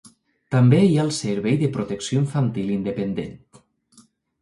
També 0.55 0.79
hi 0.85 0.95
ha 0.95 1.03
el 1.03 1.11
Servei 1.19 1.61
de 1.65 1.71
Protecció 1.77 2.25
Infantil 2.25 2.75
independent. 2.79 3.41